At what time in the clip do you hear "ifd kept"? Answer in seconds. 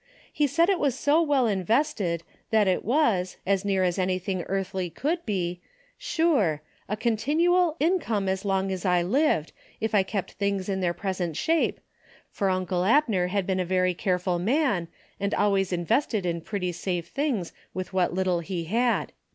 9.79-10.31